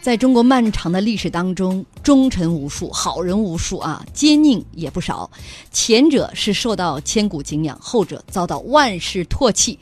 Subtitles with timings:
[0.00, 5.30] 在中国漫长的历史当中，忠臣无数，好人无数啊，奸佞也不少。
[5.70, 9.78] 前者是受到千古敬仰，后者遭到万世唾弃。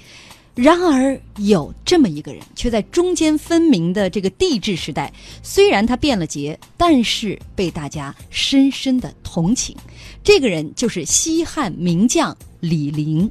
[0.55, 9.77] 然而，有这么一个人，却在中间分明的这个帝制时代，虽然他变了节，但是被大家深深的同情。
[10.25, 13.31] 这个人就是西汉名将李陵。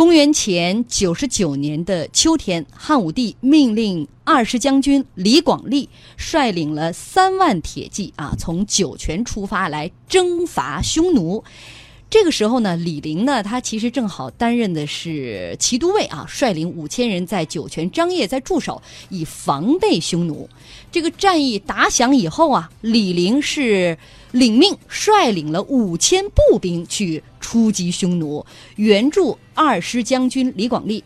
[0.00, 11.44] 公元前九十九年的秋天，汉武帝命令二师将军李广利率领了三万铁骑啊，从酒泉出发来征伐匈奴。
[12.10, 20.50] 这个时候呢，李陵呢，他其实正好担任的是骑都尉啊，率领五千人在酒泉张掖在驻守，以防备匈奴。
[20.90, 23.96] 这个战役打响以后啊，李陵是
[24.32, 31.04] 领命率领了五千步兵去出击匈奴，援助二师将军李广利。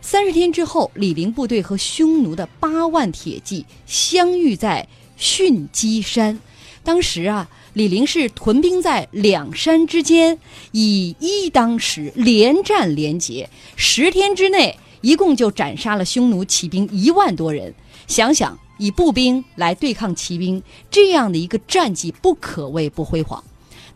[0.00, 4.88] 三十天之后，李陵部队和匈奴的八万铁骑相遇在
[5.20, 6.40] 巽基山。
[6.82, 7.46] 当时啊。
[7.74, 10.38] 李陵是屯兵在两山之间，
[10.72, 17.72] 以一当十，连战连捷，十天之内，一共就斩杀了匈奴骑兵一万多人。
[18.06, 23.44] 想想以步兵来对抗骑兵，这样的一个战绩，不可谓不辉煌。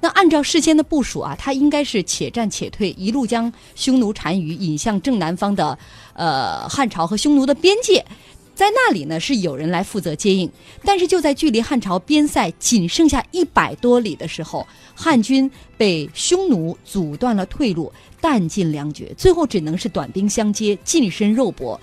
[0.00, 5.78] 那按照事先的部署啊，他应该是且战且退，一路将匈奴单于引向正南方的，
[6.14, 8.04] 呃，汉朝和匈奴的边界。
[8.54, 10.50] 在那里呢，是有人来负责接应，
[10.84, 21.80] 但是就在距离汉朝边塞仅剩下一百多里的时候，汉军被匈奴阻断了退路，弹尽粮绝，最后只能是短兵相接，近身肉搏。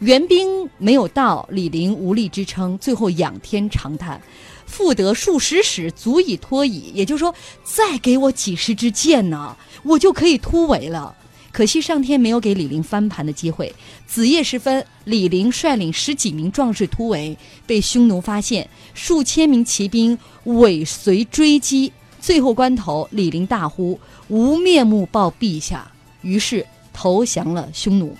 [0.00, 4.20] 援兵没有到，李陵无力支撑，最后仰天长叹
[4.66, 11.14] ：“复得数十矢，足以托矣。”也就是说，再给我几十支箭呢，我就可以突围了。
[11.54, 13.72] 可惜上天没有给李陵翻盘的机会。
[14.08, 21.92] 子夜时分，李陵率领十几名壮士突围，被匈奴发现，数千名骑兵尾随追击。
[22.20, 25.92] 最后关头，李陵大呼：“无面目报陛下！”
[26.22, 28.16] 于是投降了匈奴。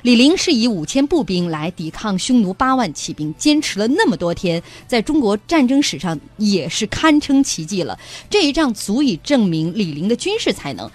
[0.00, 7.98] 李陵是以五千步兵来抵抗匈奴八万骑兵，坚持了那么多天，在中国战争史上也是堪称奇迹了。
[8.30, 10.90] 这一仗足以证明李陵的军事才能。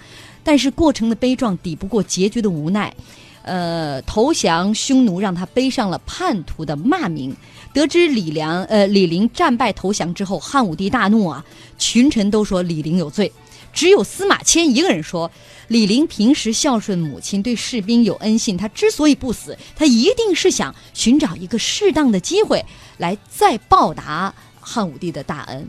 [0.46, 2.94] 但是过程的悲壮抵不过结局的无奈，
[3.42, 7.34] 呃，投降匈奴让他背上了叛徒的骂名。
[7.74, 11.44] 得知李良呃李陵战败投降之后，汉武帝大怒啊，
[11.76, 13.30] 群臣都说李陵有罪，
[13.72, 15.28] 只有司马迁一个人说，
[15.66, 22.64] 李陵平时孝顺母亲，对士兵有恩信，他之所以不死，他一定是想寻找一个适当的机会
[22.98, 25.68] 来再报答汉武帝的大恩。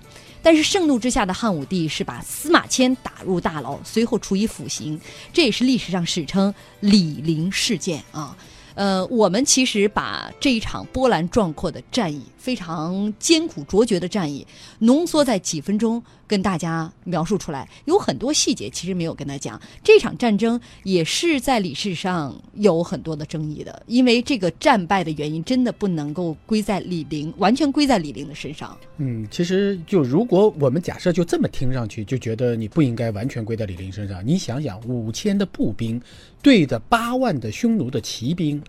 [0.49, 4.97] 但是盛怒之下的汉武帝是把司马迁打入大牢，随后处以腐刑，
[5.33, 8.33] 这也是历史上史称李陵事件啊。
[8.77, 14.45] 呃，我们其实把这一场波澜壮阔的战役，非常艰苦卓绝的战役，
[14.77, 19.59] 浓缩在几分钟跟大家描述出来，有很多细节其实没有跟他讲。
[19.83, 28.77] 这场战争也是在历史上有很多的争议的，因为这个战败的原因真的不能够归在李陵，完全归在李陵的身上。
[28.97, 34.23] 嗯，其实就如果我们假设就这么听上去，就觉得你不应该完全归在李陵身上。
[34.23, 35.99] 你想想，五千的步兵。
[36.39, 38.61] 对着八万的匈奴的骑兵，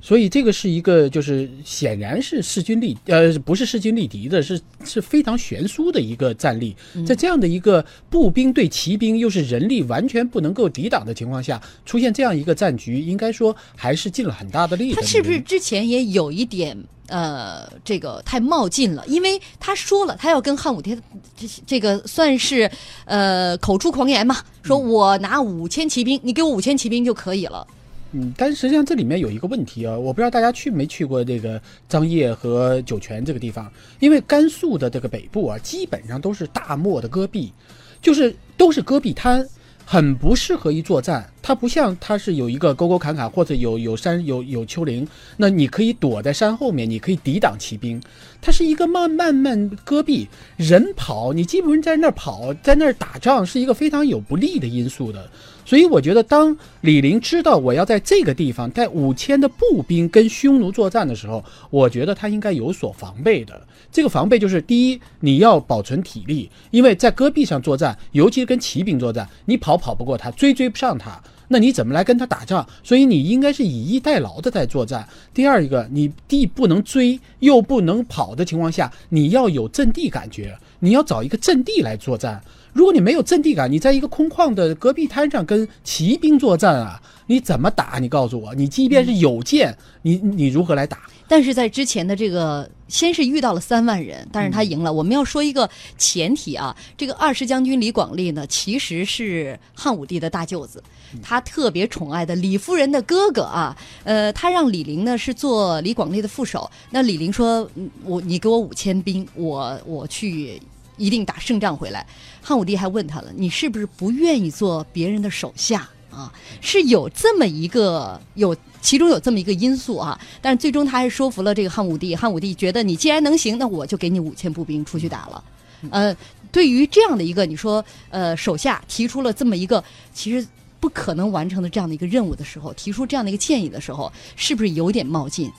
[0.00, 6.76] 所以这个是一个，就是显然是势均力，呃，不是势均力敌的，是是非常悬殊的一个战力。
[7.06, 14.92] 在这样的一个步兵对骑兵又是人力完全不能够抵挡的情况下，出现这样一个战局，应该说还是尽了很大的力。
[14.92, 16.76] 他是不是之前也有一点？
[17.06, 20.98] 呃，这个太冒进了，因为他说了，他要跟汉武帝
[21.36, 22.70] 这这个算是
[23.04, 27.66] 呃口出狂言嘛，说我拿五千骑兵，你给我五千骑兵就可以了。
[28.14, 37.52] 嗯，但实际上这里面有一个问题啊，我不知道大家去没去过这个张掖和酒泉这个地方，因为甘肃的这个北部啊，基本上都是大漠的戈壁，
[38.00, 39.46] 就是都是戈壁滩。
[39.86, 45.06] 很不适合于作战，它不像它是有一个沟沟坎坎或者有有山有有丘陵，
[45.36, 48.00] 那你可以躲在山后面，你可以抵挡骑兵。
[48.40, 50.26] 它是一个慢慢慢戈壁，
[50.56, 55.28] 人跑，你基本上在那儿跑，在那儿打仗是一个非常有不利的因素的。
[55.66, 63.66] 所以我觉得，当李陵知道我要在这个地方带五千的步兵跟匈奴作战的时候，我觉得他应该有所防备的。
[63.92, 71.22] 这个防备就是：第一，你要保存体力，因为在戈壁上作战，尤其是跟骑兵作战，你跑跑不过他，追追不上他。
[71.48, 72.66] 那你怎么来跟他打仗？
[72.82, 75.06] 所以你应该是以逸待劳的在作战。
[75.32, 80.56] 第二一个，你既不能追又不能跑的情况下，你要有阵地感觉。
[80.80, 82.38] 你要找一个阵地来作战。
[82.74, 87.98] 如果你没有阵地感，你在一个空旷的戈壁滩上跟骑兵作战啊，你怎么打？
[87.98, 90.98] 你告诉我，你即便是有剑，你你如何来打？
[91.26, 94.92] 但是在之前的这个，先是遇到了三万人，但是他赢了。
[94.92, 100.82] 我们要说一个前提啊，这个二世将军李广利呢，其实是汉武帝的大舅子，
[101.22, 103.76] 他特别宠爱的李夫人的哥哥啊。
[104.04, 106.70] 呃，他让李陵呢是做李广利的副手。
[106.90, 110.60] 那李陵说：“嗯我你给我五千兵，我我去
[110.96, 112.06] 一定打胜仗回来。”
[112.42, 122.14] 汉武帝还问他了：“你是不是不愿意做别人的手下？”啊，是有这么一个有，其中有这么一个因素啊，但是最终他还是说服了这个汉武帝。
[122.14, 125.42] 汉武帝觉得你既然能行，那我就给你五千步兵出去打了。
[125.90, 126.16] 呃，
[126.52, 129.82] 对于这样的一个你说呃手下提出了这么一个
[130.12, 130.46] 其实
[130.84, 135.50] 不可能完成的这样的一个任务的时候，提出这样的一个建议的时候，是不是有点冒进？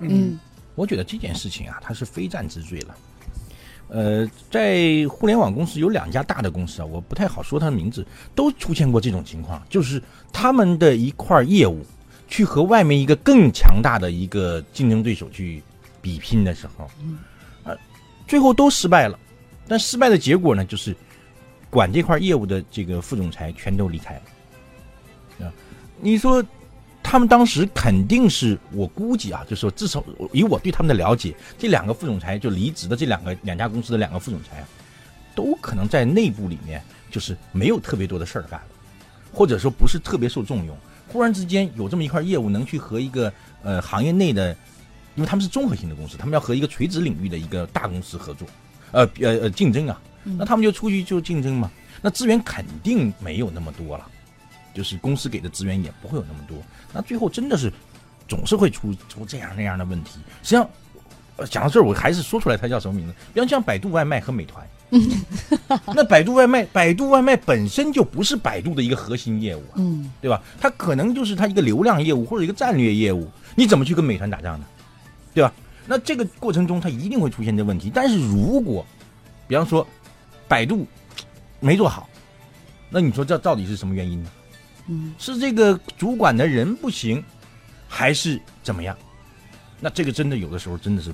[0.00, 0.36] 嗯，
[0.74, 2.96] 我觉得这件事情啊，它是非战之罪了。
[3.86, 10.02] 呃，在互联网公司有两家大的公司啊，我不太好说它的名字，都出现过这种情况，就是
[10.32, 11.86] 他们的一块业务
[12.26, 15.62] 去和外面一个更强大的一个竞争对手去
[16.02, 16.90] 比拼的时候，
[17.62, 17.78] 呃，
[18.26, 19.16] 最后都失败了。
[19.68, 20.96] 但失败的结果呢，就是
[21.76, 25.46] 管这块业务的这个副总裁全都离开了。
[25.46, 25.52] 啊，
[26.00, 26.42] 你说？
[27.08, 30.02] 他们当时肯定是我估计啊，就是说至少
[30.32, 34.64] 以我对他们的了解，这两个副总裁就离职的这两个两家公司的两个副总裁，
[35.32, 38.66] 都可能在内部里面就是没有特别多的事儿干了，
[39.32, 40.76] 或者说不是特别受重用。
[41.06, 43.32] 忽然之间有这么一块业务能去和一个
[43.62, 44.50] 呃行业内的，
[45.14, 48.48] 因为他们是综合性的公司，他们要和一个垂直领域的一个大公司合作，
[48.90, 50.02] 呃呃呃竞争啊，
[50.38, 51.70] 那他们就出去就竞争嘛，
[52.02, 54.06] 那资源肯定没有那么多了。
[54.74, 56.58] 就是公司给的资源也不会有那么多，
[56.92, 57.72] 那最后真的是
[58.28, 60.18] 总是会出出这样那样的问题。
[60.42, 60.68] 实际上，
[61.48, 63.14] 讲到这儿，我还是说出来它叫什么名字？
[63.32, 64.66] 比方像百度外卖和美团，
[65.94, 70.42] 那百度外卖，百度外卖本身就不是百度的一个核心业务啊，嗯，对吧？
[70.60, 74.66] 它可能就是它一个流量业务或者一个战略业务，你怎么去跟美团打仗呢？
[75.32, 75.50] 对吧？
[75.86, 77.90] 那这个过程中它一定会出现这问题。
[77.94, 78.84] 但是如果，
[79.48, 79.86] 比方说
[80.48, 80.86] 百度
[81.60, 82.08] 没做好，
[82.90, 84.30] 那你说这到底是什么原因呢？
[84.88, 87.22] 嗯，是这个主管的人不行，
[87.88, 88.96] 还是怎么样？
[89.80, 91.12] 那这个真的有的时候真的是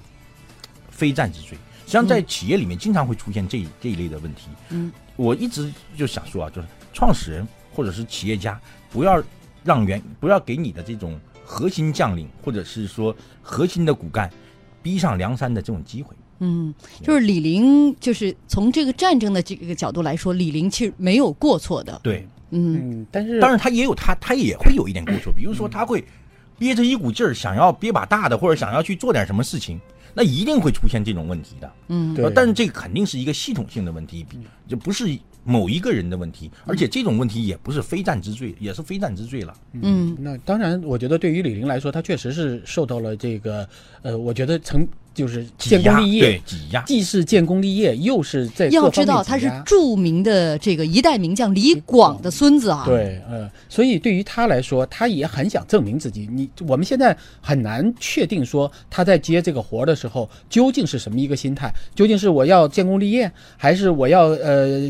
[0.91, 1.57] 非战之罪。
[1.85, 4.49] 实际上，在企业里面经常会出现这这一类的问题。
[4.69, 9.23] 嗯，我一直就想说啊，就是创始人或者是企业家，不要
[9.65, 14.31] 让员不要给你的这种核心将领或者是说核心的骨干
[14.83, 16.15] 逼上梁山的这种机会。
[16.43, 21.99] 嗯，就是李陵，就是从这个战争的这个角度来说，李陵其实没有过错的。
[22.03, 22.27] 对。
[22.55, 26.05] 嗯，嗯，但是当然，他也有他，他也会有一点过错，比如说他会
[26.59, 29.81] 憋着一股劲儿，想要憋把大的，或者想要去做点什么事情，
[30.13, 31.73] 那一定会出现这种问题的。
[31.89, 34.27] 嗯，对但是这个肯定是一个系统性的问题，
[34.69, 39.55] 就不是某一个人的问题，而且这种问题也不是非战之罪，也是非战之罪了。
[39.73, 43.67] 嗯，那当然，我觉得对于李玲来说，她确实是受到了这个，
[44.03, 56.29] 呃，我觉得成就是建功立业对，挤压，既是建功立业，又是在要知道他是著名的这个一代名将李广的孙子啊。，对，呃，所以对于他来说，他也很想证明自己。
[56.33, 64.81] 你我们现在很难确定说他在接这个活的时候究竟是什么一个心态，究竟是我要建功立业，还是我要呃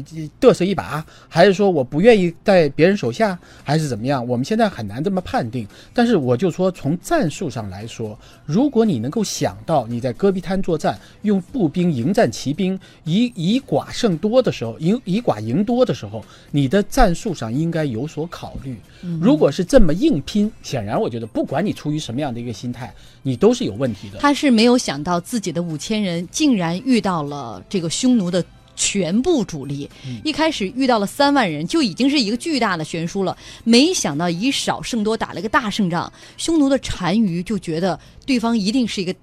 [0.41, 4.27] 嘚瑟一把，还是说我不愿意在别人手下，还是怎么样？
[4.27, 5.67] 我们现在很难这么判定。
[5.93, 18.77] 但是我就说，从战术上来说，如果你能够想到你在戈壁滩作战，用步兵迎战骑兵，以以寡胜多的时候，以以寡赢多的时候，你的战术上应该有所考虑。
[19.21, 24.19] 如果是这么硬拼，显然我觉得不管你出于什么样的一个心态，你都是有问题的。
[24.19, 28.45] 他是没有想到自己的五千人竟然遇到了这个匈奴的。
[28.75, 29.89] 全部主力，
[30.25, 33.37] 一开始遇到了三万人，就已经是一个巨大的悬殊了。
[33.65, 36.11] 没想到以少胜多，打了一个大胜仗。
[36.39, 39.15] 匈奴的单于就觉得对方一定是一个，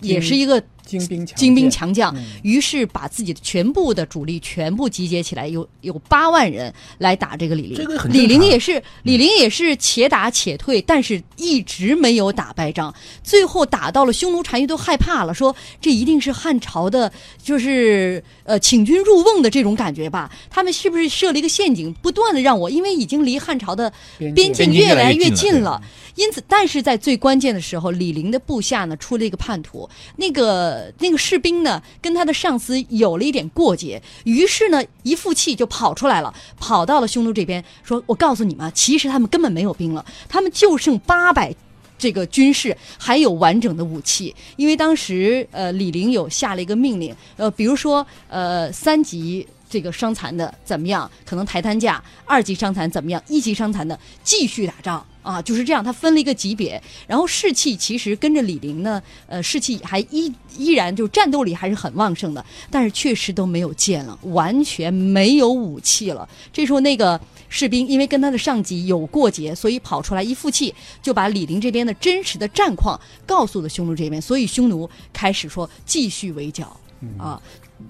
[0.00, 7.76] 也是一个精兵强精兵强将，于是把自己的全部的主力全部集结起来，有有八万人来打这个李陵。
[7.76, 12.94] 这个很李陵也是李陵也是且打且退，但是一直没有打败仗。
[13.22, 20.30] 最后打到了匈奴单于都害怕了，说这一定是汉朝的，就是呃请君入瓮的这种感觉吧？
[20.48, 25.82] 他们是不是设了一个陷阱，不断的让我，因为已经离汉朝的边边境越来来越近了对近了。
[26.14, 41.54] 因此，但是在最关键的时候，李陵的部下呢出了一个叛徒，那个那个士兵呢跟他的上司有了一点过节，于是呢一负气就跑出来了，跑到了匈奴这边，说：“我告诉你们，其实他们根本没有兵了，他们就剩八百。”
[41.98, 55.04] 这个军士还有完整的武器，因为当时呃李陵有下了一个命令，呃比如说呃三级这个伤残的怎么样，可能抬担架；二级伤残怎么样，一级伤残的继续打仗。
[55.20, 66.26] 啊，就是这样，他分了一个级别，然后士气其实跟着李陵呢，呃，士气还依依然就战斗力还是很旺盛的，但是确实都没有剑了，完全没有武器了。
[66.50, 67.20] 这时候那个
[67.50, 76.74] 士兵因为跟他的上级有过节，所以跑出来一负气，就把李陵这边的真实的战况告诉了匈奴这边，所以匈奴开始说继续围剿
[77.18, 77.38] 啊，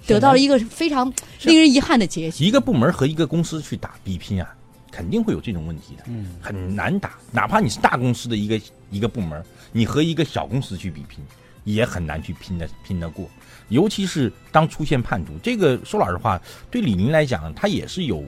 [0.06, 2.44] 得到了一个非常令人遗憾的结局。
[2.44, 4.54] 一个部门和一个公司去打比拼啊。
[4.90, 7.12] 肯定会有这种问题的，嗯，很难打。
[7.30, 9.40] 哪怕你是大公司的一个一个部门，
[9.70, 11.22] 你和一个小公司去比拼，
[11.62, 13.28] 也很难去拼的拼得过。
[13.68, 16.40] 尤其是当出现叛徒，这个说老实话，
[16.70, 18.24] 对李宁来讲，他也是有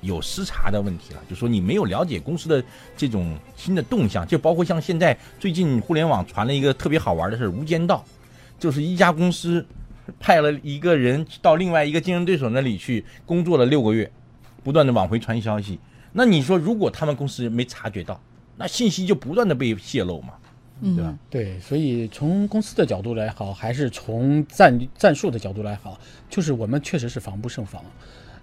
[0.00, 1.20] 有失察的问题了。
[1.30, 2.62] 就说你没有了解公司的
[2.96, 8.04] 这种新的动向，就包括像现在最近互联网传了一个特别好玩的事，无间道，
[8.58, 9.64] 就是一家公司
[10.18, 14.10] 派了一个人到另外一个竞争对手那里去工作了六个月，
[14.62, 15.78] 不断的往回传消息。
[16.12, 18.20] 那你说，如果他们公司没察觉到，
[18.56, 20.34] 那信息就不断的被泄露嘛，
[20.82, 21.18] 对吧？
[21.30, 27.82] 对，所以从公司的角度来好，还是从战战术的角度来好，就是我们确实是防不胜防。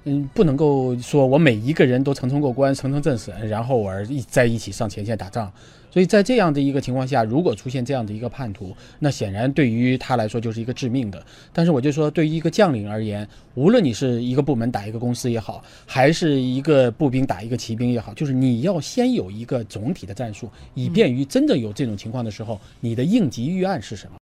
[0.09, 5.51] 嗯，不能够说我每一个人都层层过关、层层政审，然后而一在一起上前线打仗。
[5.91, 11.23] 所以在这样的一个情况下，如果出现这样的一个叛徒，那显然对于他来说就是一个致命的。
[11.51, 24.13] 但是我就说，对于一个将领而言，无论你是一个部门打一个公司也好，还是一个步兵打一个骑兵也好，就是你要先有一个总体的战术，以便于真的有这种情况的时候，你的应急预案是什么。